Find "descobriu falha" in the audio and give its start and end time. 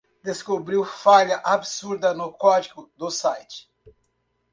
0.23-1.39